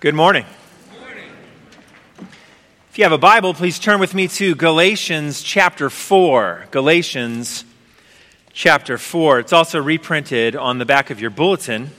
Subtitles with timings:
[0.00, 0.46] Good morning.
[2.88, 6.68] If you have a Bible, please turn with me to Galatians chapter 4.
[6.70, 7.66] Galatians
[8.54, 9.40] chapter 4.
[9.40, 11.90] It's also reprinted on the back of your bulletin.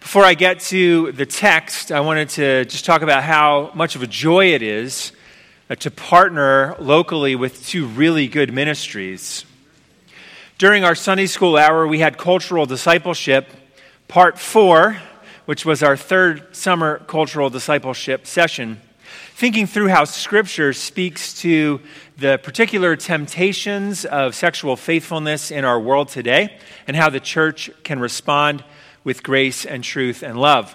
[0.00, 4.02] Before I get to the text, I wanted to just talk about how much of
[4.02, 5.12] a joy it is
[5.70, 9.44] uh, to partner locally with two really good ministries.
[10.58, 13.46] During our Sunday school hour, we had cultural discipleship,
[14.08, 14.96] part four
[15.46, 18.80] which was our third summer cultural discipleship session,
[19.34, 21.80] thinking through how Scripture speaks to
[22.18, 27.98] the particular temptations of sexual faithfulness in our world today and how the church can
[28.00, 28.64] respond
[29.04, 30.74] with grace and truth and love.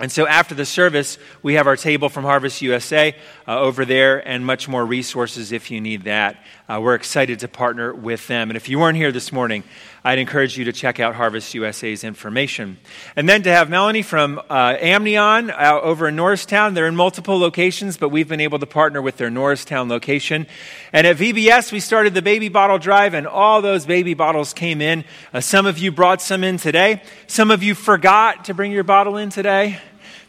[0.00, 3.16] And so after the service, we have our table from Harvest USA
[3.48, 6.36] uh, over there and much more resources if you need that.
[6.68, 8.48] Uh, we're excited to partner with them.
[8.48, 9.64] And if you weren't here this morning,
[10.08, 12.78] I'd encourage you to check out Harvest USA's information.
[13.14, 16.72] And then to have Melanie from uh, Amnion uh, over in Norristown.
[16.72, 20.46] They're in multiple locations, but we've been able to partner with their Norristown location.
[20.94, 24.80] And at VBS, we started the baby bottle drive, and all those baby bottles came
[24.80, 25.04] in.
[25.34, 27.02] Uh, some of you brought some in today.
[27.26, 29.78] Some of you forgot to bring your bottle in today.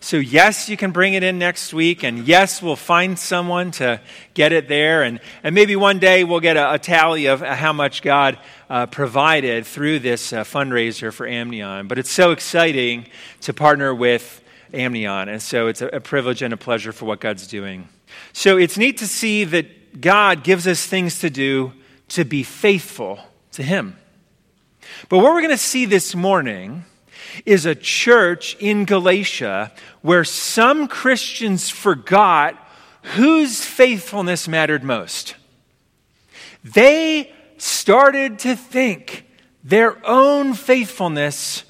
[0.02, 4.00] So, yes, you can bring it in next week, and yes, we'll find someone to
[4.34, 5.04] get it there.
[5.04, 8.40] And, and maybe one day we'll get a, a tally of how much God
[8.70, 11.90] uh, provided through this uh, fundraiser for Amnion.
[11.90, 13.08] But it's so exciting
[13.42, 14.42] to partner with
[14.74, 17.90] Amnion, and so it's a, a privilege and a pleasure for what God's doing.
[18.32, 21.74] So, it's neat to see that God gives us things to do
[22.10, 23.20] to be faithful
[23.52, 23.98] to Him.
[25.10, 26.86] But what we're going to see this morning
[27.46, 32.56] is a church in Galatia where some Christians forgot
[33.16, 35.36] whose faithfulness mattered most.
[36.64, 39.26] They started to think
[39.64, 41.64] their own faithfulness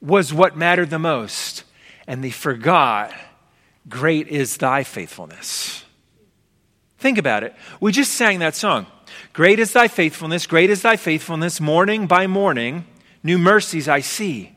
[0.00, 1.64] was what mattered the most,
[2.06, 3.12] and they forgot,
[3.88, 5.84] Great is thy faithfulness.
[6.98, 7.54] Think about it.
[7.80, 8.86] We just sang that song.
[9.32, 12.84] Great is thy faithfulness, great is thy faithfulness, morning by morning,
[13.22, 14.52] new mercies I see.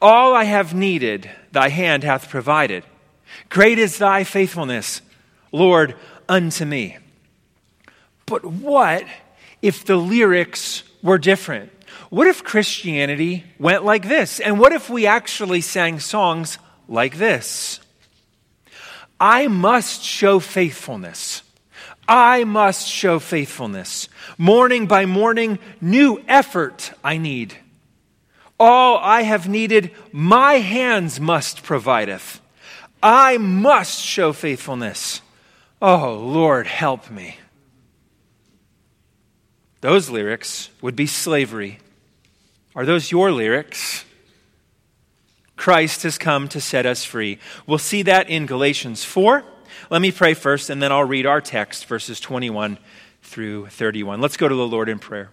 [0.00, 2.84] All I have needed, thy hand hath provided.
[3.48, 5.00] Great is thy faithfulness,
[5.52, 5.94] Lord,
[6.28, 6.98] unto me.
[8.26, 9.04] But what
[9.62, 11.72] if the lyrics were different?
[12.10, 14.40] What if Christianity went like this?
[14.40, 16.58] And what if we actually sang songs
[16.88, 17.80] like this?
[19.20, 21.42] I must show faithfulness.
[22.06, 24.08] I must show faithfulness.
[24.38, 27.56] Morning by morning, new effort I need.
[28.58, 32.40] All I have needed, my hands must provideth.
[33.02, 35.20] I must show faithfulness.
[35.80, 37.36] Oh, Lord, help me.
[39.80, 41.78] Those lyrics would be slavery.
[42.74, 44.04] Are those your lyrics?
[45.56, 47.38] Christ has come to set us free.
[47.66, 49.44] We'll see that in Galatians 4.
[49.90, 52.78] Let me pray first, and then I'll read our text, verses 21
[53.22, 54.20] through 31.
[54.20, 55.30] Let's go to the Lord in prayer.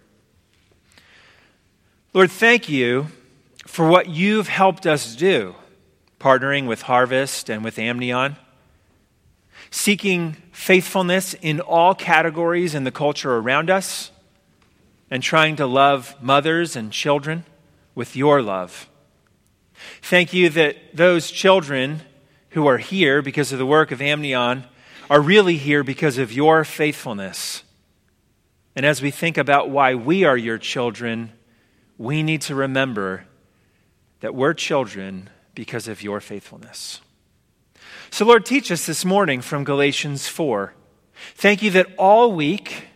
[2.16, 3.08] Lord, thank you
[3.66, 5.54] for what you've helped us do,
[6.18, 8.36] partnering with Harvest and with Amnion,
[9.70, 14.12] seeking faithfulness in all categories in the culture around us,
[15.10, 17.44] and trying to love mothers and children
[17.94, 18.88] with your love.
[20.00, 22.00] Thank you that those children
[22.52, 24.64] who are here because of the work of Amnion
[25.10, 27.62] are really here because of your faithfulness.
[28.74, 31.32] And as we think about why we are your children,
[31.98, 33.26] we need to remember
[34.20, 37.00] that we're children because of your faithfulness.
[38.10, 40.72] So, Lord, teach us this morning from Galatians 4.
[41.34, 42.88] Thank you that all week,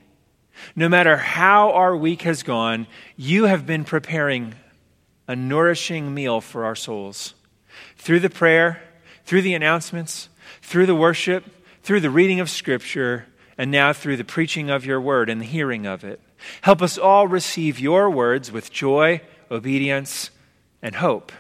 [0.77, 4.55] no matter how our week has gone, you have been preparing
[5.27, 7.35] a nourishing meal for our souls.
[7.97, 8.83] Through the prayer,
[9.25, 10.29] through the announcements,
[10.63, 11.45] through the worship,
[11.83, 15.47] through the reading of Scripture, and now through the preaching of your word and the
[15.47, 16.21] hearing of it.
[16.63, 19.21] Help us all receive your words with joy,
[19.51, 20.31] obedience,
[20.83, 21.33] and hope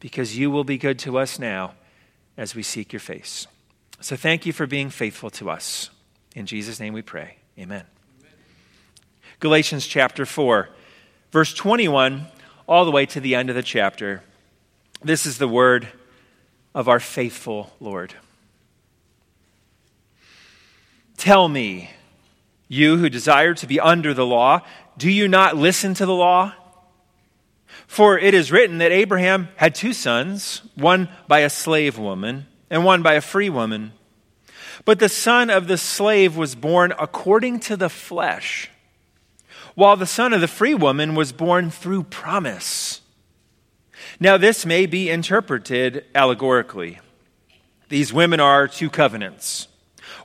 [0.00, 1.74] because you will be good to us now
[2.36, 3.46] as we seek your face.
[4.00, 5.90] So thank you for being faithful to us.
[6.34, 7.38] In Jesus' name we pray.
[7.58, 7.84] Amen.
[8.20, 8.32] Amen.
[9.40, 10.68] Galatians chapter 4,
[11.32, 12.26] verse 21,
[12.68, 14.22] all the way to the end of the chapter.
[15.02, 15.88] This is the word
[16.74, 18.14] of our faithful Lord.
[21.16, 21.90] Tell me,
[22.68, 24.62] you who desire to be under the law,
[24.96, 26.54] do you not listen to the law?
[27.86, 32.84] For it is written that Abraham had two sons, one by a slave woman and
[32.84, 33.92] one by a free woman.
[34.84, 38.70] But the son of the slave was born according to the flesh,
[39.74, 43.00] while the son of the free woman was born through promise.
[44.18, 47.00] Now, this may be interpreted allegorically.
[47.88, 49.68] These women are two covenants.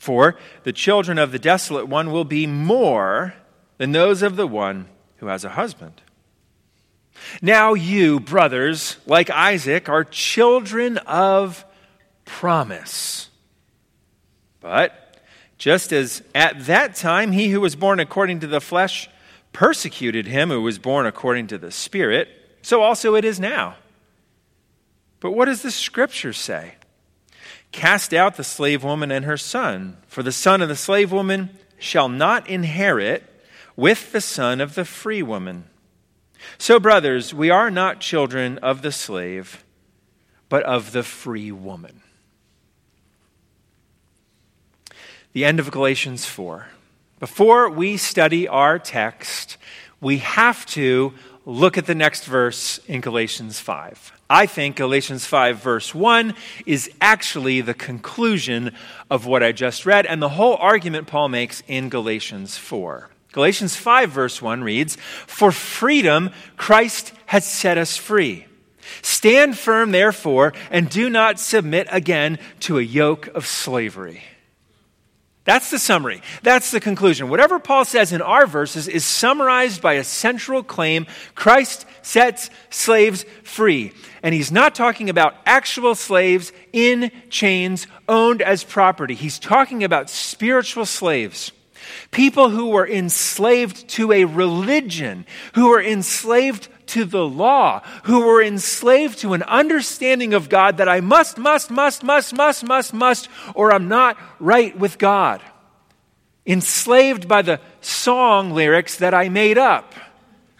[0.00, 3.34] For the children of the desolate one will be more
[3.76, 4.86] than those of the one
[5.18, 6.00] who has a husband.
[7.42, 11.66] Now, you, brothers, like Isaac, are children of
[12.24, 13.28] promise.
[14.60, 15.18] But
[15.58, 19.10] just as at that time he who was born according to the flesh
[19.52, 22.28] persecuted him who was born according to the Spirit,
[22.62, 23.76] so also it is now.
[25.20, 26.76] But what does the scripture say?
[27.72, 31.50] Cast out the slave woman and her son, for the son of the slave woman
[31.78, 33.24] shall not inherit
[33.76, 35.64] with the son of the free woman.
[36.58, 39.64] So, brothers, we are not children of the slave,
[40.48, 42.02] but of the free woman.
[45.32, 46.66] The end of Galatians 4.
[47.20, 49.56] Before we study our text,
[50.00, 51.14] we have to
[51.46, 54.12] look at the next verse in Galatians 5.
[54.28, 56.34] I think Galatians 5, verse 1,
[56.66, 58.74] is actually the conclusion
[59.10, 63.10] of what I just read and the whole argument Paul makes in Galatians 4.
[63.32, 64.96] Galatians 5, verse 1 reads,
[65.26, 68.46] For freedom Christ has set us free.
[69.02, 74.22] Stand firm, therefore, and do not submit again to a yoke of slavery.
[75.44, 76.22] That's the summary.
[76.42, 77.30] That's the conclusion.
[77.30, 83.24] Whatever Paul says in our verses is summarized by a central claim Christ sets slaves
[83.42, 83.92] free.
[84.22, 90.10] And he's not talking about actual slaves in chains owned as property, he's talking about
[90.10, 91.52] spiritual slaves.
[92.10, 98.42] People who were enslaved to a religion, who were enslaved to the law, who were
[98.42, 103.28] enslaved to an understanding of God that I must, must, must, must, must, must, must,
[103.54, 105.40] or I'm not right with God.
[106.46, 109.94] Enslaved by the song lyrics that I made up.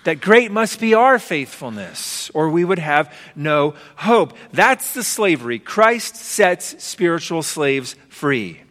[0.05, 4.35] That great must be our faithfulness, or we would have no hope.
[4.53, 5.59] That's the slavery.
[5.59, 8.63] Christ sets spiritual slaves free.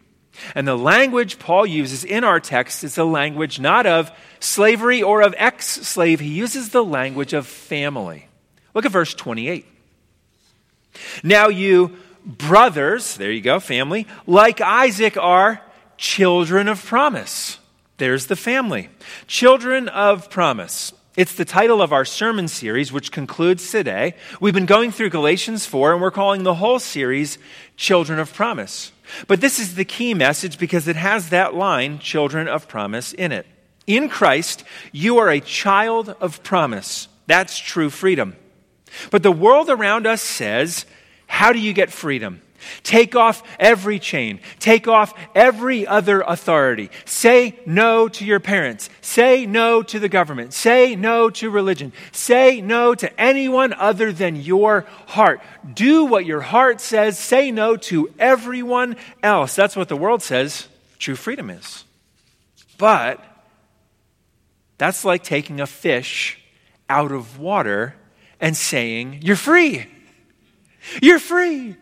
[0.55, 5.21] And the language Paul uses in our text is the language not of slavery or
[5.21, 8.27] of ex slave, he uses the language of family.
[8.73, 9.65] Look at verse 28.
[11.23, 15.61] Now, you brothers, there you go, family, like Isaac are
[15.97, 17.59] children of promise.
[17.97, 18.89] There's the family.
[19.27, 20.93] Children of promise.
[21.17, 24.15] It's the title of our sermon series, which concludes today.
[24.39, 27.37] We've been going through Galatians 4, and we're calling the whole series
[27.75, 28.93] Children of Promise.
[29.27, 33.33] But this is the key message because it has that line, Children of Promise, in
[33.33, 33.45] it.
[33.89, 37.07] In Christ, you are a child of promise.
[37.25, 38.35] That's true freedom.
[39.09, 40.85] But the world around us says,
[41.25, 42.43] How do you get freedom?
[42.83, 44.41] Take off every chain.
[44.59, 46.91] Take off every other authority.
[47.05, 48.91] Say no to your parents.
[49.01, 50.53] Say no to the government.
[50.53, 51.91] Say no to religion.
[52.11, 55.41] Say no to anyone other than your heart.
[55.73, 57.17] Do what your heart says.
[57.17, 59.55] Say no to everyone else.
[59.55, 60.67] That's what the world says
[60.99, 61.85] true freedom is.
[62.77, 63.23] But
[64.79, 66.39] that's like taking a fish
[66.89, 67.95] out of water
[68.39, 69.85] and saying, You're free.
[71.01, 71.75] You're free.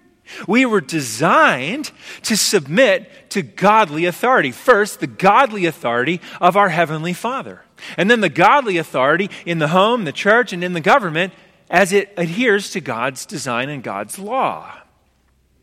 [0.45, 1.91] We were designed
[2.23, 4.51] to submit to godly authority.
[4.51, 7.61] First, the godly authority of our Heavenly Father.
[7.95, 11.31] And then the godly authority in the home, the church, and in the government
[11.69, 14.73] as it adheres to God's design and God's law.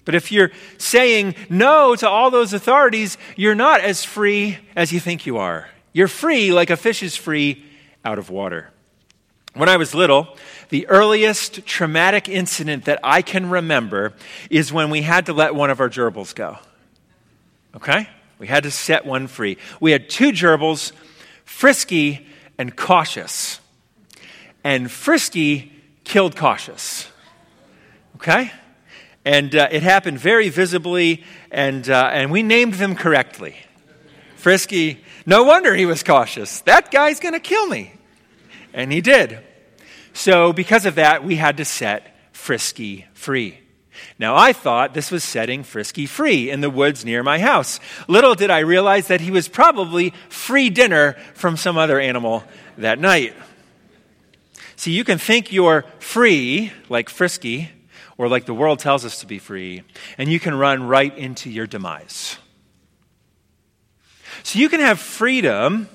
[0.05, 5.00] But if you're saying no to all those authorities, you're not as free as you
[5.00, 5.69] think you are.
[5.95, 7.65] You're free like a fish is free
[8.05, 8.69] out of water.
[9.55, 10.37] When I was little,
[10.69, 14.13] the earliest traumatic incident that I can remember
[14.51, 16.59] is when we had to let one of our gerbils go.
[17.77, 18.09] Okay?
[18.41, 19.57] We had to set one free.
[19.81, 20.91] We had two gerbils,
[21.45, 22.27] Frisky
[22.59, 23.61] and Cautious.
[24.65, 25.73] And Frisky
[26.03, 27.09] killed Cautious.
[28.17, 28.51] Okay?
[29.25, 31.23] And uh, it happened very visibly,
[31.53, 33.55] and, uh, and we named them correctly.
[34.45, 36.61] Frisky, no wonder he was cautious.
[36.61, 37.95] That guy's going to kill me.
[38.75, 39.39] And he did.
[40.13, 43.59] So, because of that, we had to set Frisky free.
[44.19, 47.81] Now, I thought this was setting Frisky free in the woods near my house.
[48.07, 52.45] Little did I realize that he was probably free dinner from some other animal
[52.77, 53.35] that night.
[54.77, 57.71] See, you can think you're free, like Frisky,
[58.19, 59.85] or like the world tells us to be free,
[60.19, 62.37] and you can run right into your demise.
[64.45, 65.89] So you can have freedom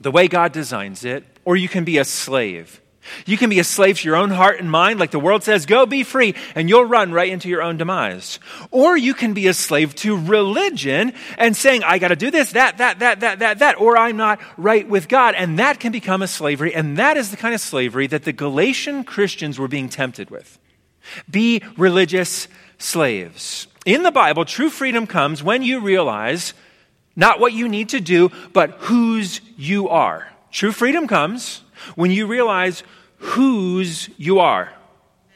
[0.00, 2.80] the way God designs it, or you can be a slave.
[3.24, 5.66] You can be a slave to your own heart and mind, like the world says,
[5.66, 8.40] go be free, and you'll run right into your own demise.
[8.70, 12.52] Or you can be a slave to religion and saying, I got to do this,
[12.52, 15.34] that, that, that, that, that, that, or I'm not right with God.
[15.36, 16.74] And that can become a slavery.
[16.74, 20.58] And that is the kind of slavery that the Galatian Christians were being tempted with.
[21.30, 22.48] Be religious
[22.78, 23.68] slaves.
[23.84, 26.54] In the Bible, true freedom comes when you realize
[27.16, 30.28] not what you need to do, but whose you are.
[30.52, 31.62] True freedom comes
[31.94, 32.82] when you realize
[33.18, 34.72] whose you are.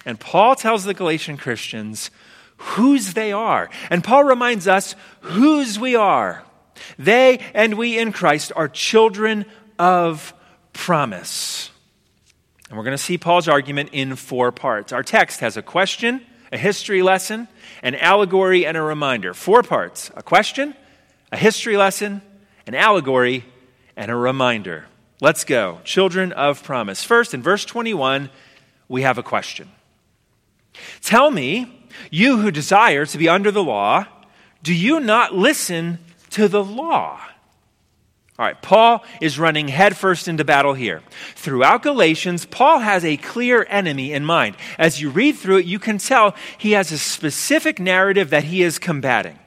[0.05, 2.11] And Paul tells the Galatian Christians
[2.57, 3.71] whose they are.
[3.89, 6.45] And Paul reminds us whose we are.
[6.99, 9.47] They and we in Christ are children
[9.79, 10.35] of
[10.73, 11.71] promise.
[12.69, 14.93] And we're going to see Paul's argument in four parts.
[14.93, 17.49] Our text has a question, a history lesson,
[17.83, 19.35] an allegory, and a reminder.
[19.35, 20.75] Four parts a question,
[21.33, 22.23] a history lesson,
[22.67, 23.45] an allegory,
[23.97, 24.87] and a reminder.
[25.21, 25.81] Let's go.
[25.85, 27.05] Children of promise.
[27.05, 28.31] First, in verse 21,
[28.89, 29.69] we have a question.
[31.03, 34.07] Tell me, you who desire to be under the law,
[34.63, 35.99] do you not listen
[36.31, 37.21] to the law?
[38.39, 41.03] All right, Paul is running headfirst into battle here.
[41.35, 44.57] Throughout Galatians, Paul has a clear enemy in mind.
[44.79, 48.63] As you read through it, you can tell he has a specific narrative that he
[48.63, 49.39] is combating.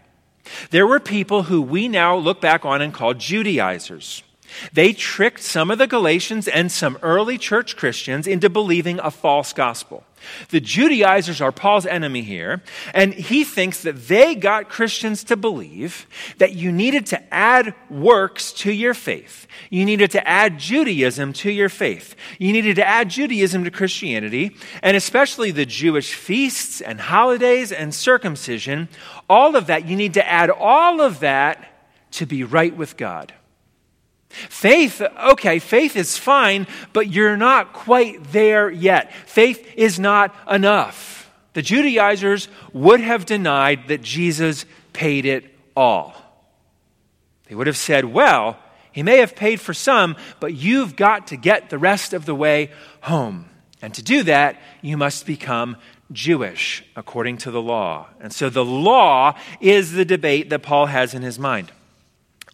[0.71, 4.23] There were people who we now look back on and call Judaizers.
[4.71, 9.53] They tricked some of the Galatians and some early church Christians into believing a false
[9.53, 10.03] gospel.
[10.49, 12.61] The Judaizers are Paul's enemy here,
[12.93, 18.51] and he thinks that they got Christians to believe that you needed to add works
[18.53, 19.47] to your faith.
[19.69, 22.15] You needed to add Judaism to your faith.
[22.39, 27.93] You needed to add Judaism to Christianity, and especially the Jewish feasts and holidays and
[27.93, 28.89] circumcision.
[29.29, 31.69] All of that, you need to add all of that
[32.11, 33.33] to be right with God.
[34.49, 39.13] Faith, okay, faith is fine, but you're not quite there yet.
[39.25, 41.31] Faith is not enough.
[41.53, 46.15] The Judaizers would have denied that Jesus paid it all.
[47.47, 48.57] They would have said, well,
[48.91, 52.35] he may have paid for some, but you've got to get the rest of the
[52.35, 52.71] way
[53.01, 53.45] home.
[53.81, 55.77] And to do that, you must become
[56.11, 58.07] Jewish according to the law.
[58.19, 61.71] And so the law is the debate that Paul has in his mind.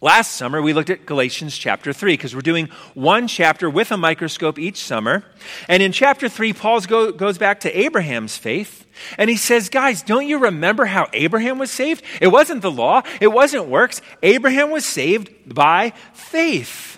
[0.02, 3.98] Last summer, we looked at Galatians chapter 3 because we're doing one chapter with a
[3.98, 5.26] microscope each summer.
[5.68, 8.88] And in chapter 3, Paul go, goes back to Abraham's faith.
[9.18, 12.02] And he says, Guys, don't you remember how Abraham was saved?
[12.22, 14.02] It wasn't the law, it wasn't works.
[14.24, 16.98] Abraham was saved by faith.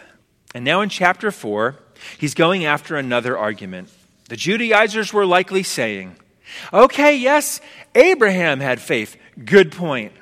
[0.53, 1.75] And now in chapter 4,
[2.19, 3.89] he's going after another argument.
[4.29, 6.17] The Judaizers were likely saying,
[6.71, 7.61] Okay, yes,
[7.95, 9.17] Abraham had faith.
[9.43, 10.13] Good point.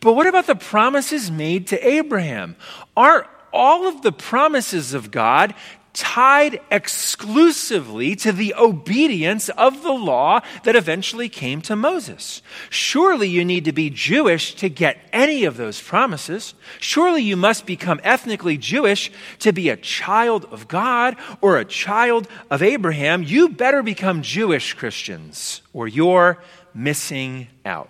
[0.00, 2.56] But what about the promises made to Abraham?
[2.96, 5.54] Aren't all of the promises of God
[5.94, 12.42] tied exclusively to the obedience of the law that eventually came to Moses.
[12.68, 16.54] Surely you need to be Jewish to get any of those promises.
[16.80, 22.28] Surely you must become ethnically Jewish to be a child of God or a child
[22.50, 23.22] of Abraham.
[23.22, 26.42] You better become Jewish Christians or you're
[26.74, 27.88] missing out.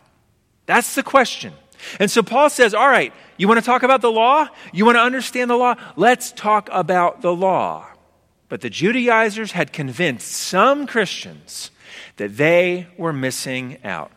[0.66, 1.54] That's the question.
[1.98, 4.48] And so Paul says, All right, you want to talk about the law?
[4.72, 5.74] You want to understand the law?
[5.96, 7.86] Let's talk about the law.
[8.48, 11.70] But the Judaizers had convinced some Christians
[12.16, 14.12] that they were missing out.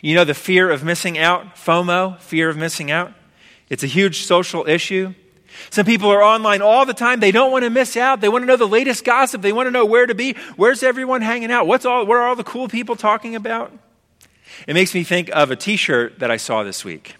[0.00, 3.12] You know the fear of missing out, FOMO, fear of missing out?
[3.68, 5.14] It's a huge social issue.
[5.70, 7.20] Some people are online all the time.
[7.20, 8.20] They don't want to miss out.
[8.20, 9.42] They want to know the latest gossip.
[9.42, 10.34] They want to know where to be.
[10.56, 11.66] Where's everyone hanging out?
[11.66, 13.72] What's all, what are all the cool people talking about?
[14.66, 17.16] It makes me think of a t shirt that I saw this week.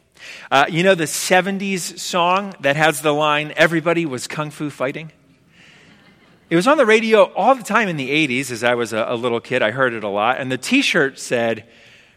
[0.51, 5.11] Uh, you know the 70s song that has the line, Everybody was Kung Fu Fighting?
[6.49, 9.07] It was on the radio all the time in the 80s as I was a,
[9.09, 9.63] a little kid.
[9.63, 10.39] I heard it a lot.
[10.39, 11.67] And the t shirt said,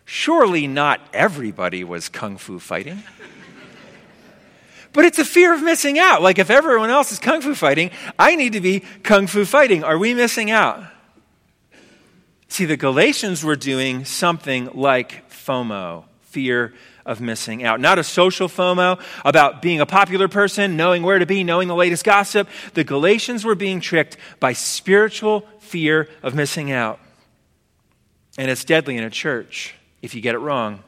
[0.03, 3.01] Surely not everybody was Kung Fu Fighting.
[4.95, 6.21] But it's a fear of missing out.
[6.21, 9.83] Like if everyone else is Kung Fu Fighting, I need to be Kung Fu Fighting.
[9.83, 10.83] Are we missing out?
[12.47, 16.73] See, the Galatians were doing something like FOMO, fear
[17.05, 17.79] of missing out.
[17.79, 21.75] Not a social FOMO about being a popular person, knowing where to be, knowing the
[21.75, 22.47] latest gossip.
[22.73, 26.99] The Galatians were being tricked by spiritual fear of missing out.
[28.37, 30.83] And it's deadly in a church if you get it wrong.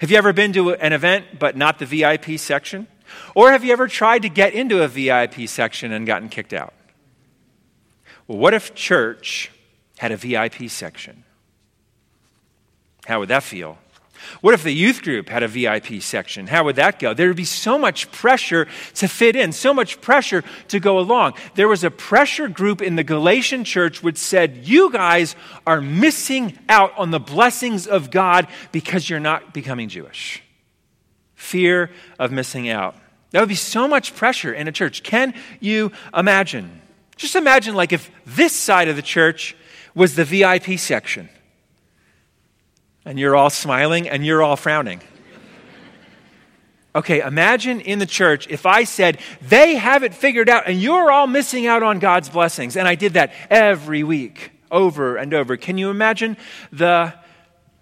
[0.00, 2.86] Have you ever been to an event but not the VIP section?
[3.34, 6.74] Or have you ever tried to get into a VIP section and gotten kicked out?
[8.26, 9.50] Well, what if church
[10.00, 11.24] had a VIP section.
[13.04, 13.76] How would that feel?
[14.40, 16.46] What if the youth group had a VIP section?
[16.46, 17.12] How would that go?
[17.12, 21.34] There would be so much pressure to fit in, so much pressure to go along.
[21.54, 26.58] There was a pressure group in the Galatian church which said, You guys are missing
[26.70, 30.42] out on the blessings of God because you're not becoming Jewish.
[31.34, 32.96] Fear of missing out.
[33.32, 35.02] That would be so much pressure in a church.
[35.02, 36.80] Can you imagine?
[37.18, 39.54] Just imagine, like, if this side of the church
[40.00, 41.28] was the VIP section
[43.04, 45.02] and you're all smiling and you're all frowning.
[46.94, 51.10] Okay, imagine in the church if I said, they have it figured out and you're
[51.10, 52.78] all missing out on God's blessings.
[52.78, 55.58] And I did that every week, over and over.
[55.58, 56.38] Can you imagine
[56.72, 57.12] the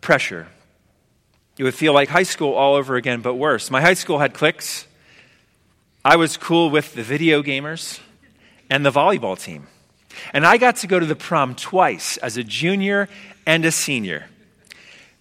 [0.01, 0.49] pressure?
[1.57, 3.71] It would feel like high school all over again, but worse.
[3.71, 4.89] My high school had cliques.
[6.05, 8.01] I was cool with the video gamers
[8.69, 9.69] and the volleyball team.
[10.33, 13.09] And I got to go to the prom twice as a junior
[13.47, 14.27] and a senior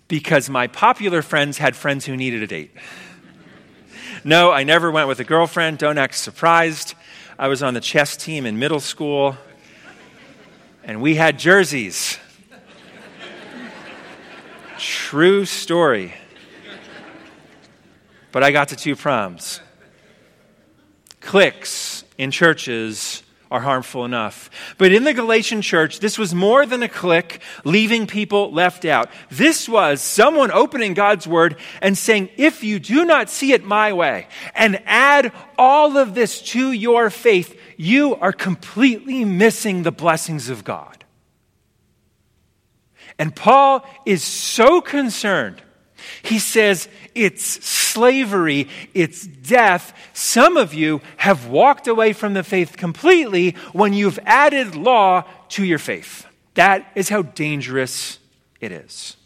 [0.07, 2.71] because my popular friends had friends who needed a date.
[4.23, 5.77] No, I never went with a girlfriend.
[5.77, 6.95] Don't act surprised.
[7.37, 9.37] I was on the chess team in middle school,
[10.83, 12.17] and we had jerseys.
[14.77, 16.13] True story.
[18.31, 19.61] But I got to two proms.
[21.21, 24.49] Cliques in churches are harmful enough.
[24.77, 29.09] But in the Galatian church, this was more than a clique leaving people left out.
[29.29, 33.93] This was someone opening God's word and saying, if you do not see it my
[33.93, 40.49] way and add all of this to your faith, you are completely missing the blessings
[40.49, 41.05] of God.
[43.19, 45.61] And Paul is so concerned
[46.23, 49.93] he says it's slavery, it's death.
[50.13, 55.63] Some of you have walked away from the faith completely when you've added law to
[55.63, 56.25] your faith.
[56.55, 58.19] That is how dangerous
[58.59, 59.17] it is.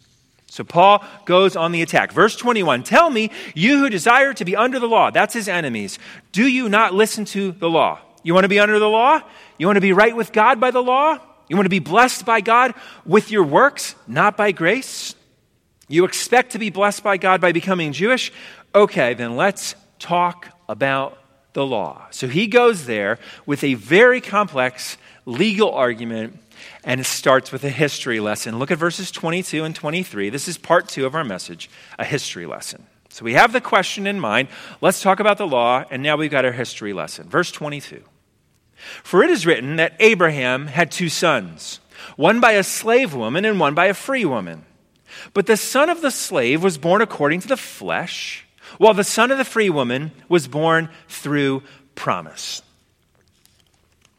[0.46, 2.12] So Paul goes on the attack.
[2.12, 5.98] Verse 21 Tell me, you who desire to be under the law, that's his enemies,
[6.30, 8.00] do you not listen to the law?
[8.22, 9.20] You want to be under the law?
[9.58, 11.18] You want to be right with God by the law?
[11.48, 15.14] You want to be blessed by God with your works, not by grace?
[15.92, 18.32] You expect to be blessed by God by becoming Jewish?
[18.74, 21.18] Okay, then let's talk about
[21.52, 22.06] the law.
[22.10, 26.38] So he goes there with a very complex legal argument
[26.82, 28.58] and it starts with a history lesson.
[28.58, 30.30] Look at verses 22 and 23.
[30.30, 32.86] This is part two of our message a history lesson.
[33.10, 34.48] So we have the question in mind.
[34.80, 37.28] Let's talk about the law, and now we've got our history lesson.
[37.28, 38.02] Verse 22.
[39.02, 41.80] For it is written that Abraham had two sons,
[42.16, 44.64] one by a slave woman and one by a free woman.
[45.34, 48.46] But the son of the slave was born according to the flesh,
[48.78, 51.62] while the son of the free woman was born through
[51.94, 52.62] promise.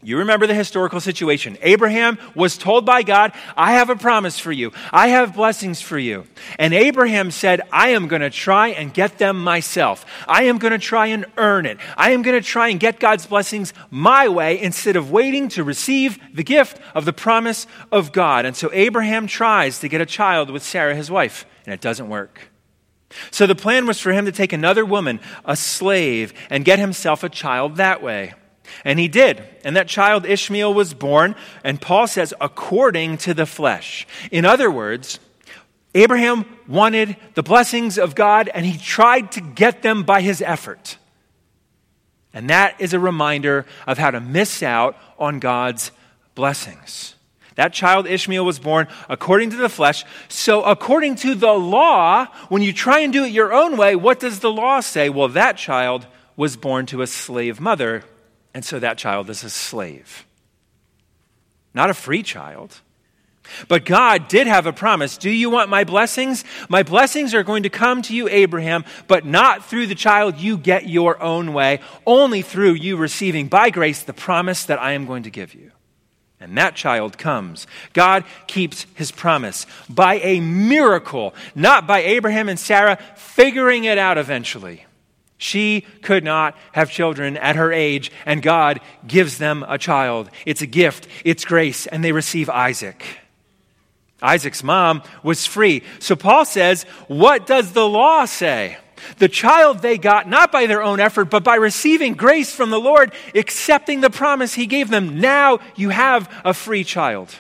[0.03, 1.57] You remember the historical situation.
[1.61, 4.71] Abraham was told by God, I have a promise for you.
[4.91, 6.25] I have blessings for you.
[6.59, 10.05] And Abraham said, I am going to try and get them myself.
[10.27, 11.77] I am going to try and earn it.
[11.95, 15.63] I am going to try and get God's blessings my way instead of waiting to
[15.63, 18.45] receive the gift of the promise of God.
[18.45, 22.09] And so Abraham tries to get a child with Sarah, his wife, and it doesn't
[22.09, 22.49] work.
[23.31, 27.23] So the plan was for him to take another woman, a slave, and get himself
[27.23, 28.33] a child that way.
[28.83, 29.43] And he did.
[29.63, 34.07] And that child Ishmael was born, and Paul says, according to the flesh.
[34.31, 35.19] In other words,
[35.95, 40.97] Abraham wanted the blessings of God, and he tried to get them by his effort.
[42.33, 45.91] And that is a reminder of how to miss out on God's
[46.33, 47.15] blessings.
[47.55, 50.03] That child Ishmael was born according to the flesh.
[50.27, 54.19] So, according to the law, when you try and do it your own way, what
[54.19, 55.09] does the law say?
[55.09, 58.03] Well, that child was born to a slave mother
[58.53, 60.25] and so that child is a slave,
[61.73, 62.81] not a free child.
[63.67, 65.17] But God did have a promise.
[65.17, 66.45] Do you want my blessings?
[66.69, 70.57] My blessings are going to come to you, Abraham, but not through the child you
[70.57, 75.05] get your own way, only through you receiving by grace the promise that I am
[75.05, 75.71] going to give you.
[76.39, 77.67] And that child comes.
[77.93, 84.17] God keeps his promise by a miracle, not by Abraham and Sarah figuring it out
[84.17, 84.85] eventually.
[85.43, 90.29] She could not have children at her age, and God gives them a child.
[90.45, 93.03] It's a gift, it's grace, and they receive Isaac.
[94.21, 95.83] Isaac's mom was free.
[95.99, 98.77] So Paul says, What does the law say?
[99.17, 102.79] The child they got not by their own effort, but by receiving grace from the
[102.79, 105.19] Lord, accepting the promise he gave them.
[105.19, 107.35] Now you have a free child.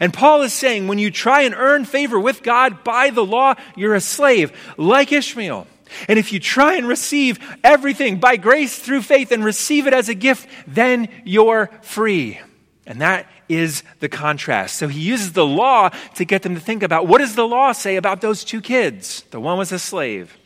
[0.00, 3.54] And Paul is saying when you try and earn favor with God by the law,
[3.74, 5.66] you're a slave, like Ishmael.
[6.08, 10.08] And if you try and receive everything by grace through faith and receive it as
[10.08, 12.40] a gift, then you're free.
[12.86, 14.76] And that is the contrast.
[14.76, 17.72] So he uses the law to get them to think about what does the law
[17.72, 19.24] say about those two kids?
[19.30, 20.36] The one was a slave,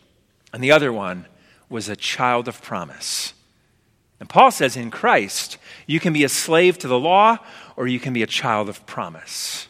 [0.53, 1.27] and the other one
[1.69, 3.33] was a child of promise.
[4.19, 7.39] And Paul says in Christ, you can be a slave to the law
[7.77, 9.69] or you can be a child of promise.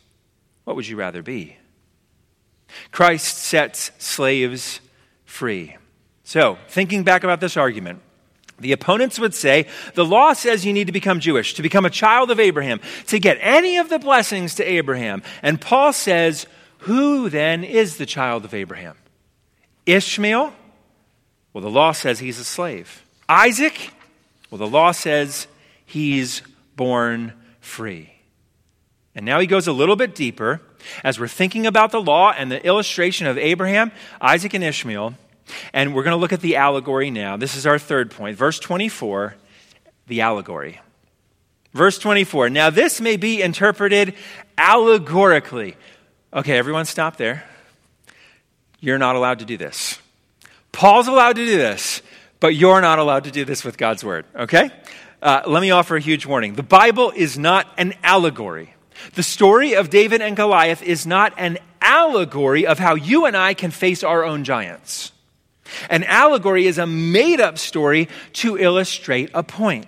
[0.64, 1.56] What would you rather be?
[2.92, 4.80] Christ sets slaves
[5.26, 5.76] free.
[6.24, 8.00] So, thinking back about this argument,
[8.58, 11.90] the opponents would say the law says you need to become Jewish, to become a
[11.90, 15.22] child of Abraham, to get any of the blessings to Abraham.
[15.42, 16.46] And Paul says,
[16.78, 18.96] who then is the child of Abraham?
[19.84, 20.52] Ishmael?
[21.52, 23.04] Well, the law says he's a slave.
[23.28, 23.92] Isaac?
[24.50, 25.48] Well, the law says
[25.84, 26.42] he's
[26.76, 28.12] born free.
[29.14, 30.60] And now he goes a little bit deeper
[31.04, 35.14] as we're thinking about the law and the illustration of Abraham, Isaac, and Ishmael.
[35.72, 37.36] And we're going to look at the allegory now.
[37.36, 38.36] This is our third point.
[38.36, 39.36] Verse 24,
[40.06, 40.80] the allegory.
[41.72, 42.50] Verse 24.
[42.50, 44.14] Now, this may be interpreted
[44.58, 45.76] allegorically.
[46.32, 47.44] Okay, everyone stop there.
[48.80, 49.98] You're not allowed to do this.
[50.72, 52.02] Paul's allowed to do this,
[52.40, 54.70] but you're not allowed to do this with God's word, okay?
[55.22, 56.54] Uh, let me offer a huge warning.
[56.54, 58.74] The Bible is not an allegory.
[59.14, 63.54] The story of David and Goliath is not an allegory of how you and I
[63.54, 65.12] can face our own giants.
[65.90, 69.86] An allegory is a made up story to illustrate a point.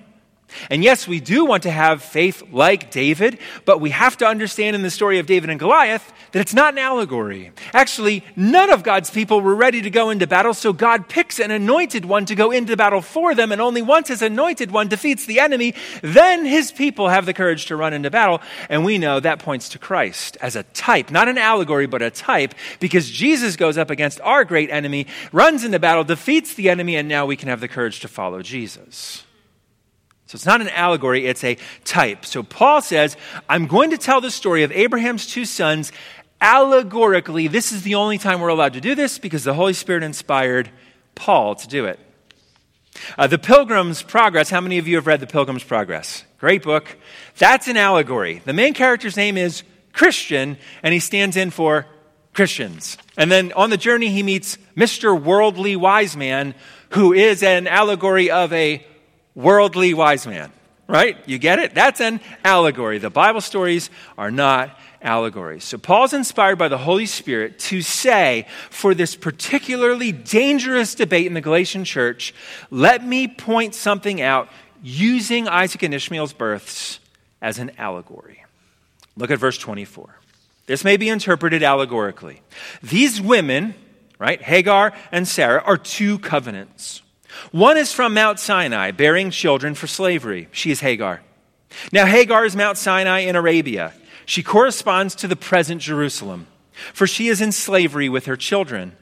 [0.71, 4.75] And yes, we do want to have faith like David, but we have to understand
[4.75, 7.53] in the story of David and Goliath that it's not an allegory.
[7.73, 11.51] Actually, none of God's people were ready to go into battle, so God picks an
[11.51, 15.27] anointed one to go into battle for them, and only once his anointed one defeats
[15.27, 18.41] the enemy, then his people have the courage to run into battle.
[18.69, 22.11] And we know that points to Christ as a type, not an allegory, but a
[22.11, 26.97] type, because Jesus goes up against our great enemy, runs into battle, defeats the enemy,
[26.97, 29.25] and now we can have the courage to follow Jesus.
[30.29, 32.27] So it's not an allegory, it's a type.
[32.27, 33.17] So Paul says,
[33.49, 35.91] I'm going to tell the story of Abraham's two sons
[36.39, 37.49] allegorically.
[37.49, 40.69] This is the only time we're allowed to do this because the Holy Spirit inspired
[41.15, 41.99] Paul to do it.
[43.17, 46.25] Uh, the Pilgrim's Progress, how many of you have read The Pilgrim's Progress?
[46.37, 46.99] Great book.
[47.39, 48.43] That's an allegory.
[48.45, 49.63] The main character's name is
[49.95, 51.87] Christian, and he stands in for
[52.35, 52.99] Christians.
[53.17, 55.19] And then on the journey, he meets Mr.
[55.19, 56.55] Worldly Wise Man,
[56.91, 58.85] who is an allegory of a
[59.39, 60.51] worldly wise man,
[60.89, 61.17] right?
[61.27, 61.73] You get it?
[61.73, 62.99] That's an allegory.
[62.99, 65.63] The Bible stories are not allegories.
[65.63, 71.35] So Paul's inspired by the Holy Spirit to say, for this particularly dangerous debate in
[71.35, 72.35] the Galatian church,
[72.71, 74.49] let me point something out
[74.83, 76.99] using Isaac and Ishmael's births
[77.41, 78.45] as an allegory.
[79.17, 80.19] Look at verse 24.
[80.67, 82.43] This may be interpreted allegorically.
[82.83, 83.75] These women,
[84.19, 87.03] right, Hagar and Sarah, are two covenants.
[87.53, 90.49] One is from Mount Sinai, bearing children for slavery.
[90.53, 91.23] She is Hagar.
[91.93, 93.93] Now, Hagar is Mount Sinai in Arabia.
[94.25, 96.47] She corresponds to the present Jerusalem,
[96.93, 98.97] for she is in slavery with her children.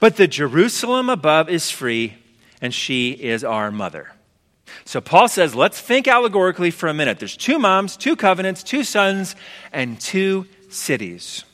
[0.00, 2.16] But the Jerusalem above is free,
[2.60, 4.12] and she is our mother.
[4.84, 7.18] So Paul says, let's think allegorically for a minute.
[7.18, 9.36] There's two moms, two covenants, two sons,
[9.72, 11.44] and two cities.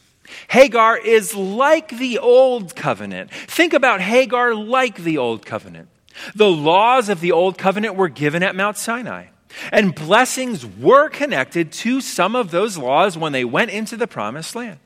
[0.48, 3.30] Hagar is like the old covenant.
[3.30, 5.88] Think about Hagar like the old covenant.
[6.34, 9.26] The laws of the Old Covenant were given at Mount Sinai,
[9.72, 14.54] and blessings were connected to some of those laws when they went into the Promised
[14.54, 14.78] Land.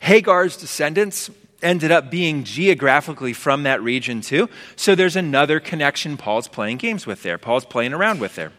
[0.00, 1.30] Hagar's descendants
[1.62, 7.06] ended up being geographically from that region too, so there's another connection Paul's playing games
[7.06, 7.38] with there.
[7.38, 8.52] Paul's playing around with there.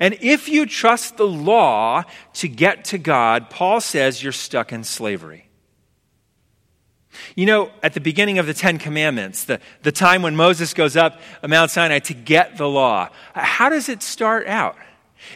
[0.00, 4.84] And if you trust the law to get to God, Paul says you're stuck in
[4.84, 5.47] slavery.
[7.34, 10.96] You know, at the beginning of the Ten Commandments, the, the time when Moses goes
[10.96, 14.76] up Mount Sinai to get the law, how does it start out?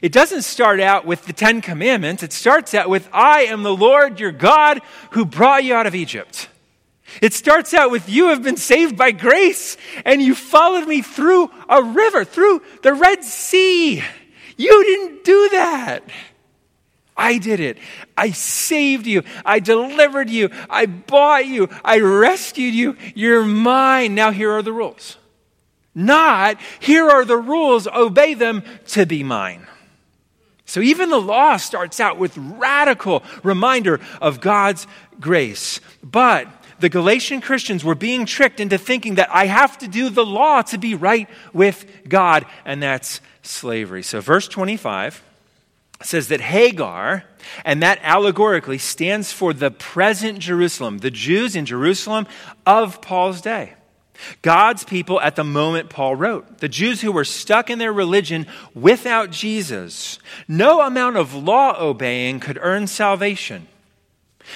[0.00, 2.22] It doesn't start out with the Ten Commandments.
[2.22, 5.94] It starts out with, I am the Lord your God who brought you out of
[5.94, 6.48] Egypt.
[7.20, 11.50] It starts out with, You have been saved by grace, and you followed me through
[11.68, 14.02] a river, through the Red Sea.
[14.56, 16.04] You didn't do that.
[17.22, 17.78] I did it.
[18.16, 19.22] I saved you.
[19.44, 20.50] I delivered you.
[20.68, 21.68] I bought you.
[21.84, 22.96] I rescued you.
[23.14, 24.16] You're mine.
[24.16, 25.18] Now here are the rules.
[25.94, 27.86] Not, here are the rules.
[27.86, 29.68] Obey them to be mine.
[30.64, 34.88] So even the law starts out with radical reminder of God's
[35.20, 35.80] grace.
[36.02, 36.48] But
[36.80, 40.62] the Galatian Christians were being tricked into thinking that I have to do the law
[40.62, 44.02] to be right with God, and that's slavery.
[44.02, 45.22] So, verse 25
[46.06, 47.24] says that Hagar,
[47.64, 52.26] and that allegorically stands for the present Jerusalem, the Jews in Jerusalem
[52.66, 53.74] of Paul's day.
[54.42, 58.46] God's people at the moment Paul wrote, the Jews who were stuck in their religion
[58.74, 60.18] without Jesus.
[60.46, 63.66] No amount of law obeying could earn salvation.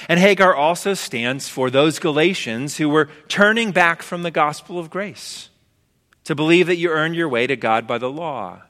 [0.09, 4.91] And Hagar also stands for those Galatians who were turning back from the gospel of
[4.91, 5.49] grace
[6.25, 8.63] to believe that you earn your way to God by the law.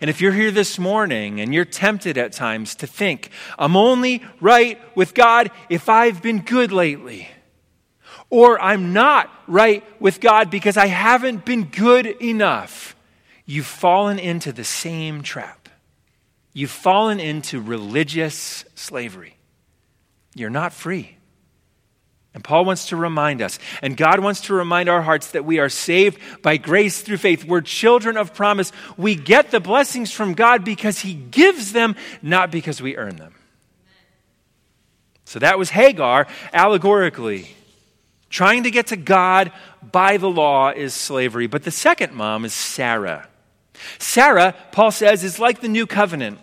[0.00, 4.22] And if you're here this morning and you're tempted at times to think, I'm only
[4.40, 7.28] right with God if I've been good lately,
[8.28, 12.96] or I'm not right with God because I haven't been good enough,
[13.44, 15.68] you've fallen into the same trap.
[16.52, 19.36] You've fallen into religious slavery.
[20.34, 21.16] You're not free.
[22.32, 25.58] And Paul wants to remind us, and God wants to remind our hearts that we
[25.58, 27.44] are saved by grace through faith.
[27.44, 28.70] We're children of promise.
[28.96, 33.34] We get the blessings from God because He gives them, not because we earn them.
[35.24, 37.48] So that was Hagar, allegorically.
[38.30, 39.50] Trying to get to God
[39.82, 41.48] by the law is slavery.
[41.48, 43.28] But the second mom is Sarah.
[43.98, 46.38] Sarah, Paul says, is like the new covenant,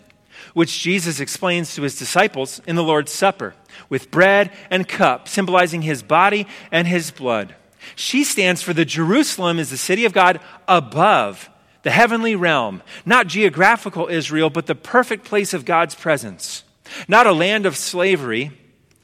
[0.54, 3.54] which Jesus explains to his disciples in the Lord's Supper
[3.90, 7.56] with bread and cup, symbolizing his body and his blood.
[7.96, 11.50] She stands for the Jerusalem is the city of God above
[11.84, 16.64] the heavenly realm, not geographical Israel, but the perfect place of God's presence.
[17.08, 18.52] Not a land of slavery,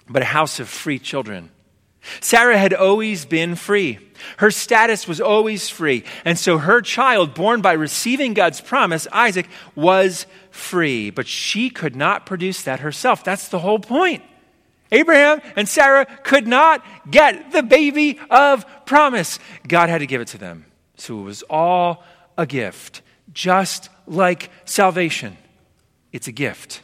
[0.10, 1.50] but a house of free children.
[2.20, 4.00] Sarah had always been free.
[4.38, 6.04] Her status was always free.
[6.26, 11.10] And so her child, born by receiving God's promise, Isaac, was free.
[11.10, 13.24] But she could not produce that herself.
[13.24, 14.24] That's the whole point.
[14.94, 19.40] Abraham and Sarah could not get the baby of promise.
[19.68, 20.66] God had to give it to them.
[20.96, 22.04] So it was all
[22.38, 23.02] a gift,
[23.34, 25.38] just like salvation.
[26.12, 26.82] It's a gift.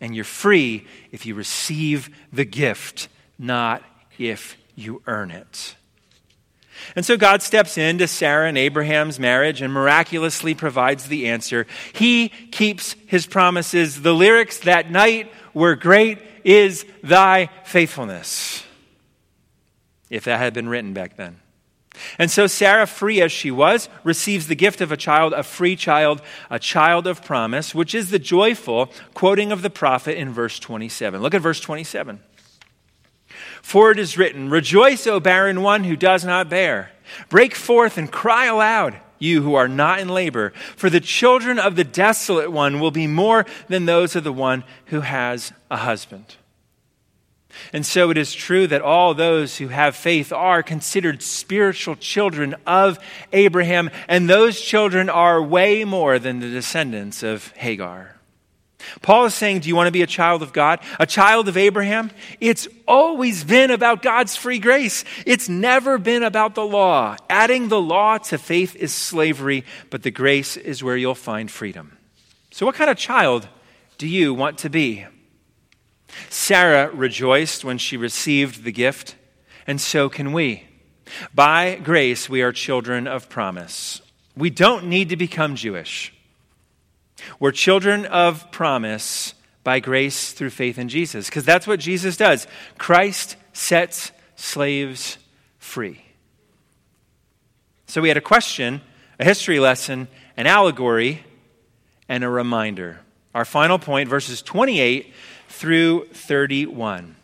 [0.00, 3.08] And you're free if you receive the gift,
[3.38, 3.82] not
[4.18, 5.74] if you earn it.
[6.94, 11.66] And so God steps into Sarah and Abraham's marriage and miraculously provides the answer.
[11.92, 14.02] He keeps his promises.
[14.02, 18.64] The lyrics that night were great is thy faithfulness.
[20.08, 21.40] If that had been written back then.
[22.18, 25.76] And so Sarah, free as she was, receives the gift of a child, a free
[25.76, 30.58] child, a child of promise, which is the joyful quoting of the prophet in verse
[30.58, 31.20] 27.
[31.20, 32.20] Look at verse 27.
[33.66, 36.92] For it is written, Rejoice, O barren one who does not bear.
[37.28, 41.74] Break forth and cry aloud you who are not in labor, for the children of
[41.74, 46.36] the desolate one will be more than those of the one who has a husband.
[47.72, 52.54] And so it is true that all those who have faith are considered spiritual children
[52.68, 53.00] of
[53.32, 58.15] Abraham, and those children are way more than the descendants of Hagar.
[59.02, 60.80] Paul is saying, Do you want to be a child of God?
[60.98, 62.10] A child of Abraham?
[62.40, 65.04] It's always been about God's free grace.
[65.24, 67.16] It's never been about the law.
[67.28, 71.96] Adding the law to faith is slavery, but the grace is where you'll find freedom.
[72.50, 73.48] So, what kind of child
[73.98, 75.06] do you want to be?
[76.30, 79.16] Sarah rejoiced when she received the gift,
[79.66, 80.66] and so can we.
[81.34, 84.00] By grace, we are children of promise.
[84.36, 86.12] We don't need to become Jewish.
[87.40, 92.46] We're children of promise by grace through faith in Jesus, because that's what Jesus does.
[92.78, 95.18] Christ sets slaves
[95.58, 96.02] free.
[97.86, 98.80] So we had a question,
[99.18, 101.24] a history lesson, an allegory,
[102.08, 103.00] and a reminder.
[103.34, 105.12] Our final point, verses 28
[105.48, 107.16] through 31.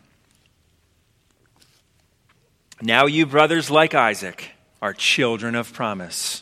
[2.80, 4.50] Now, you brothers, like Isaac,
[4.80, 6.41] are children of promise.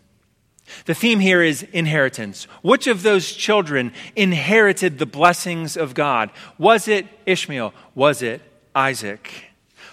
[0.85, 2.45] The theme here is inheritance.
[2.61, 6.31] Which of those children inherited the blessings of God?
[6.57, 7.73] Was it Ishmael?
[7.95, 8.41] Was it
[8.75, 9.45] Isaac?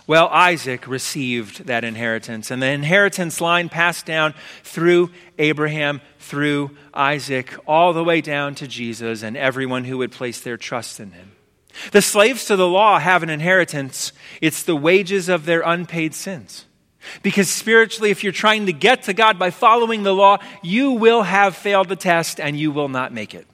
[0.07, 4.33] Well, Isaac received that inheritance, and the inheritance line passed down
[4.65, 10.41] through Abraham, through Isaac, all the way down to Jesus and everyone who would place
[10.41, 11.33] their trust in him.
[11.93, 16.65] The slaves to the law have an inheritance, it's the wages of their unpaid sins.
[17.23, 21.23] Because spiritually, if you're trying to get to God by following the law, you will
[21.23, 23.47] have failed the test and you will not make it.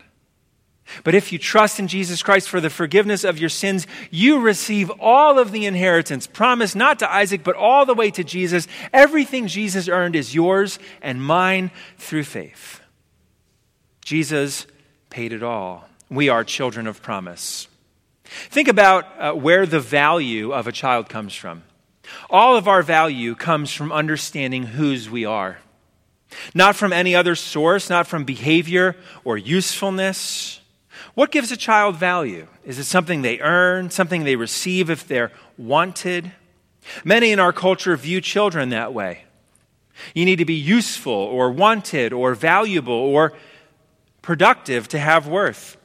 [1.02, 4.90] But if you trust in Jesus Christ for the forgiveness of your sins, you receive
[5.00, 8.68] all of the inheritance promised not to Isaac, but all the way to Jesus.
[8.92, 12.80] Everything Jesus earned is yours and mine through faith.
[14.04, 14.66] Jesus
[15.08, 15.88] paid it all.
[16.10, 17.66] we are children of promise.
[18.24, 21.62] Think about uh, where the value of a child comes from.
[22.30, 25.58] All of our value comes from understanding whose we are,
[26.54, 30.60] not from any other source, not from behavior or usefulness.
[31.14, 32.48] What gives a child value?
[32.64, 36.32] Is it something they earn, something they receive if they're wanted?
[37.04, 39.24] Many in our culture view children that way.
[40.14, 43.32] You need to be useful or wanted or valuable or
[44.22, 45.76] productive to have worth.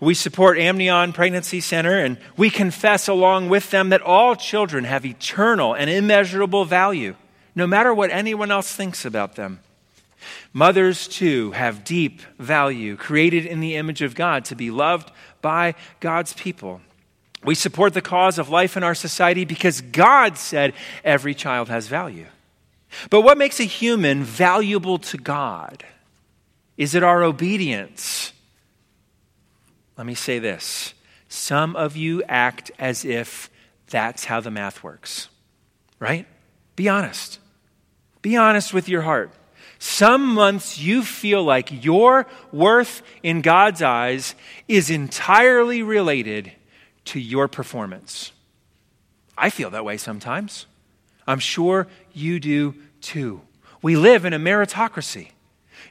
[0.00, 5.04] We support Amnion Pregnancy Center and we confess along with them that all children have
[5.04, 7.14] eternal and immeasurable value,
[7.54, 9.60] no matter what anyone else thinks about them.
[10.52, 15.74] Mothers, too, have deep value, created in the image of God to be loved by
[16.00, 16.80] God's people.
[17.44, 21.86] We support the cause of life in our society because God said every child has
[21.86, 22.26] value.
[23.08, 25.84] But what makes a human valuable to God?
[26.76, 28.32] Is it our obedience?
[30.00, 30.94] Let me say this.
[31.28, 33.50] Some of you act as if
[33.90, 35.28] that's how the math works,
[35.98, 36.26] right?
[36.74, 37.38] Be honest.
[38.22, 39.30] Be honest with your heart.
[39.78, 44.34] Some months you feel like your worth in God's eyes
[44.68, 46.50] is entirely related
[47.04, 48.32] to your performance.
[49.36, 50.64] I feel that way sometimes.
[51.26, 53.42] I'm sure you do too.
[53.82, 55.32] We live in a meritocracy.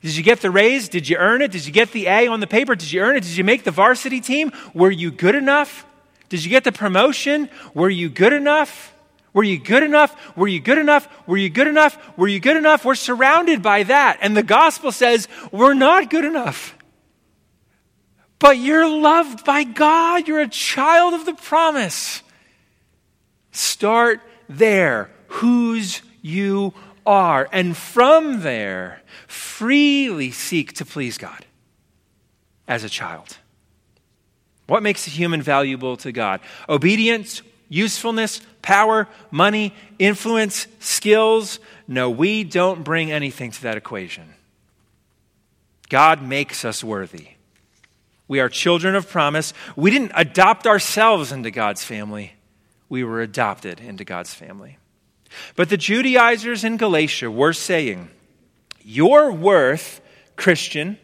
[0.02, 0.88] Did you get the raise?
[0.88, 1.52] Did you earn it?
[1.52, 2.76] Did you get the A on the paper?
[2.76, 3.24] Did you earn it?
[3.24, 4.52] Did you make the varsity team?
[4.74, 5.86] Were you good enough?
[6.30, 7.50] Did you get the promotion?
[7.74, 8.94] Were you good enough?
[9.34, 10.38] Were you good enough?
[10.38, 11.28] Were you good enough?
[11.28, 12.18] Were you good enough?
[12.18, 12.86] Were you good enough?
[12.86, 14.20] We're surrounded by that.
[14.22, 16.76] And the gospel says we're not good enough.
[18.40, 20.28] But you're loved by God.
[20.28, 22.24] You're a child of the promise.
[23.52, 25.12] Start there.
[25.28, 26.74] Whose you
[27.10, 27.50] are.
[27.52, 31.46] And from there, freely seek to please God
[32.68, 33.38] as a child.
[34.68, 36.40] What makes a human valuable to God?
[36.70, 41.60] Obedience, usefulness, power, money, influence, skills.
[41.88, 44.36] No, we don't bring anything to that equation.
[45.90, 47.30] God makes us worthy.
[48.28, 49.56] We are children of promise.
[49.76, 52.34] We didn't adopt ourselves into God's family,
[52.88, 54.79] we were adopted into God's family.
[55.56, 58.10] But the Judaizers in Galatia were saying,
[58.84, 60.02] Your worth,
[60.36, 60.98] Christian,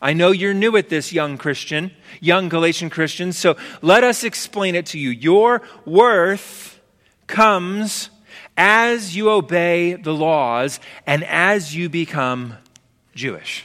[0.00, 1.90] I know you're new at this, young Christian,
[2.20, 5.10] young Galatian Christian, so let us explain it to you.
[5.10, 6.80] Your worth
[7.26, 8.10] comes
[8.56, 12.54] as you obey the laws and as you become
[13.14, 13.64] Jewish.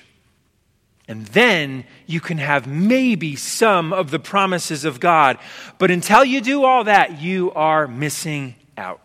[1.08, 5.38] And then you can have maybe some of the promises of God.
[5.77, 9.01] But until you do all that, you are missing out.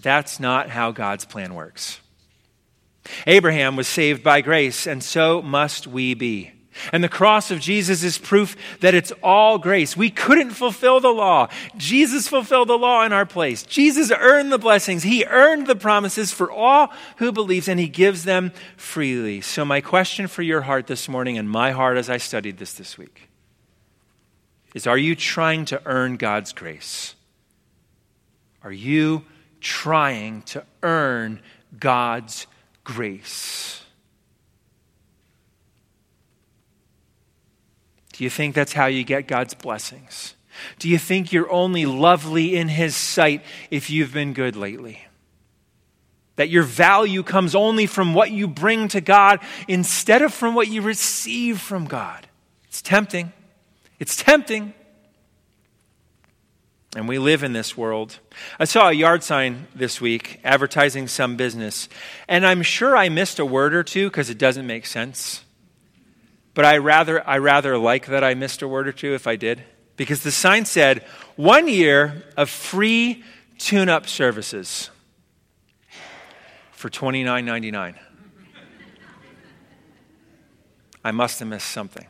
[0.00, 2.00] But that's not how God's plan works.
[3.26, 6.52] Abraham was saved by grace, and so must we be.
[6.90, 9.98] And the cross of Jesus is proof that it's all grace.
[9.98, 11.48] We couldn't fulfill the law.
[11.76, 13.62] Jesus fulfilled the law in our place.
[13.62, 15.02] Jesus earned the blessings.
[15.02, 19.42] He earned the promises for all who believes, and he gives them freely.
[19.42, 22.72] So my question for your heart this morning and my heart as I studied this
[22.72, 23.28] this week
[24.74, 27.14] is are you trying to earn God's grace?
[28.62, 29.26] Are you
[29.60, 31.40] trying to earn
[31.78, 32.46] God's
[32.84, 33.82] grace.
[38.12, 40.34] Do you think that's how you get God's blessings?
[40.78, 45.06] Do you think you're only lovely in His sight if you've been good lately?
[46.36, 50.68] That your value comes only from what you bring to God instead of from what
[50.68, 52.26] you receive from God?
[52.68, 53.32] It's tempting.
[53.98, 54.74] It's tempting.
[56.96, 58.18] And we live in this world.
[58.58, 61.88] I saw a yard sign this week advertising some business,
[62.26, 65.44] and I'm sure I missed a word or two because it doesn't make sense.
[66.52, 69.36] But I rather, I rather like that I missed a word or two if I
[69.36, 69.62] did,
[69.96, 71.04] because the sign said
[71.36, 73.22] one year of free
[73.58, 74.90] tune up services
[76.72, 77.94] for $29.99.
[81.04, 82.06] I must have missed something.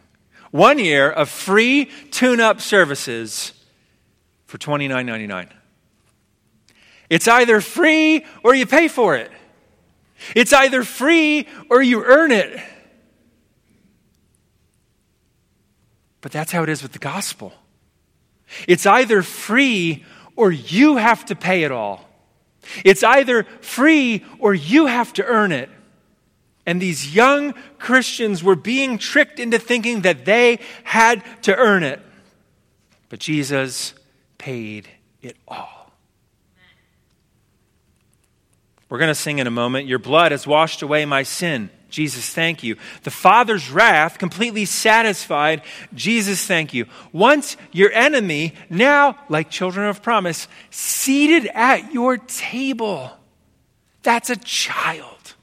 [0.53, 3.53] One year of free tune up services
[4.51, 5.49] for $29.99.
[7.09, 9.31] It's either free or you pay for it.
[10.35, 12.61] It's either free or you earn it.
[16.21, 17.53] But that's how it is with the gospel.
[18.67, 22.09] It's either free or you have to pay it all.
[22.85, 25.71] It's either free or you have to earn it.
[26.67, 32.01] And these young Christians were being tricked into thinking that they had to earn it.
[33.09, 33.95] But Jesus
[34.41, 34.89] paid
[35.21, 35.93] it all.
[38.89, 39.87] We're going to sing in a moment.
[39.87, 41.69] Your blood has washed away my sin.
[41.91, 42.77] Jesus, thank you.
[43.03, 45.63] The Father's wrath completely satisfied.
[45.95, 46.87] Jesus, thank you.
[47.13, 53.13] Once your enemy, now, like children of promise, seated at your table.
[54.03, 55.35] That's a child,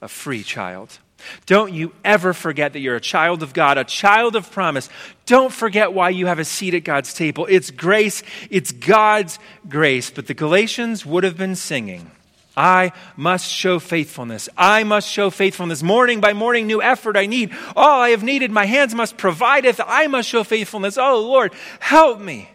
[0.00, 0.98] a free child.
[1.46, 4.88] Don't you ever forget that you're a child of God, a child of promise.
[5.26, 7.46] Don't forget why you have a seat at God's table.
[7.48, 10.10] It's grace, it's God's grace.
[10.10, 12.10] But the Galatians would have been singing.
[12.56, 14.48] I must show faithfulness.
[14.56, 15.82] I must show faithfulness.
[15.82, 17.54] Morning by morning, new effort I need.
[17.76, 19.78] All I have needed, my hands must provideth.
[19.86, 20.96] I must show faithfulness.
[20.96, 22.48] Oh, Lord, help me.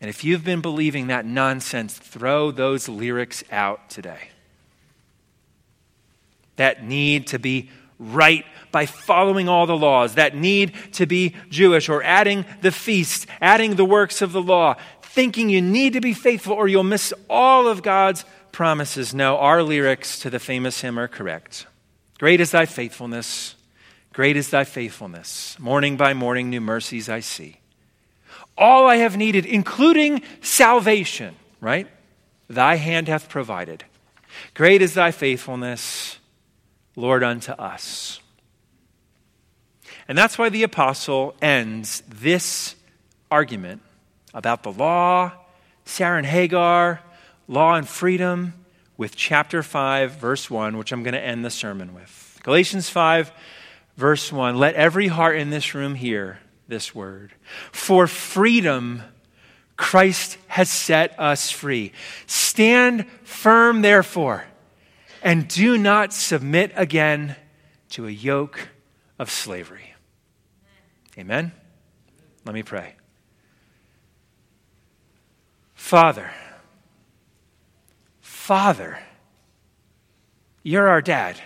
[0.00, 4.31] And if you've been believing that nonsense, throw those lyrics out today.
[6.62, 11.88] That need to be right by following all the laws, that need to be Jewish,
[11.88, 16.14] or adding the feast, adding the works of the law, thinking you need to be
[16.14, 19.12] faithful or you'll miss all of God's promises.
[19.12, 21.66] No, our lyrics to the famous hymn are correct.
[22.20, 23.56] Great is thy faithfulness.
[24.12, 25.58] Great is thy faithfulness.
[25.58, 27.58] Morning by morning, new mercies I see.
[28.56, 31.88] All I have needed, including salvation, right?
[32.48, 33.82] Thy hand hath provided.
[34.54, 36.20] Great is thy faithfulness,
[36.96, 38.20] Lord, unto us.
[40.08, 42.74] And that's why the apostle ends this
[43.30, 43.82] argument
[44.34, 45.32] about the law,
[45.84, 47.00] Sarah and Hagar,
[47.48, 48.54] law and freedom,
[48.96, 52.38] with chapter 5, verse 1, which I'm going to end the sermon with.
[52.42, 53.32] Galatians 5,
[53.96, 56.38] verse 1 Let every heart in this room hear
[56.68, 57.32] this word.
[57.72, 59.02] For freedom,
[59.76, 61.92] Christ has set us free.
[62.26, 64.44] Stand firm, therefore,
[65.22, 67.36] and do not submit again
[67.90, 68.68] to a yoke
[69.18, 69.94] of slavery.
[71.18, 71.52] Amen?
[72.44, 72.94] Let me pray.
[75.74, 76.30] Father,
[78.20, 78.98] Father,
[80.62, 81.40] you're our dad.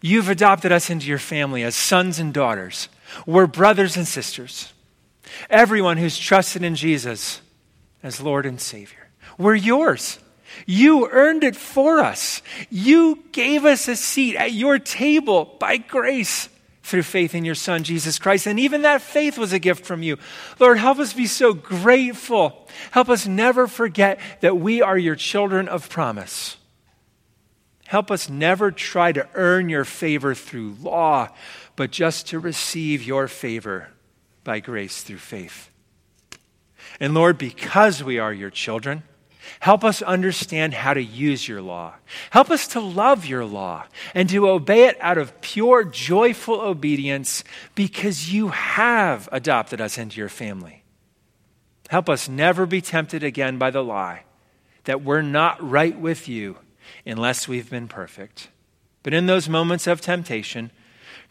[0.00, 2.88] You've adopted us into your family as sons and daughters.
[3.26, 4.72] We're brothers and sisters.
[5.50, 7.40] Everyone who's trusted in Jesus
[8.02, 9.08] as Lord and Savior.
[9.36, 10.18] We're yours.
[10.64, 12.40] You earned it for us.
[12.70, 16.48] You gave us a seat at your table by grace
[16.82, 18.46] through faith in your Son, Jesus Christ.
[18.46, 20.18] And even that faith was a gift from you.
[20.60, 22.68] Lord, help us be so grateful.
[22.92, 26.56] Help us never forget that we are your children of promise.
[27.86, 31.28] Help us never try to earn your favor through law,
[31.74, 33.88] but just to receive your favor
[34.44, 35.70] by grace through faith.
[37.00, 39.02] And Lord, because we are your children,
[39.60, 41.94] Help us understand how to use your law.
[42.30, 43.84] Help us to love your law
[44.14, 47.44] and to obey it out of pure, joyful obedience
[47.74, 50.82] because you have adopted us into your family.
[51.88, 54.24] Help us never be tempted again by the lie
[54.84, 56.56] that we're not right with you
[57.04, 58.48] unless we've been perfect.
[59.02, 60.70] But in those moments of temptation,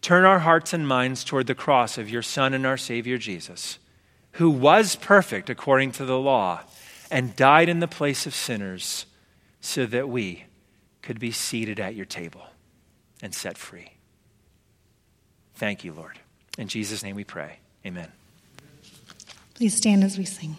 [0.01, 3.79] turn our hearts and minds toward the cross of your Son and our Savior Jesus,
[4.33, 6.61] who was perfect according to the law
[7.15, 9.05] and died in the place of sinners
[9.61, 10.43] so that we
[11.01, 12.47] could be seated at your table
[13.21, 13.93] and set free.
[15.53, 16.19] Thank you, Lord.
[16.57, 17.59] In Jesus' name we pray.
[17.85, 18.11] Amen.
[19.53, 20.57] Please stand as we sing.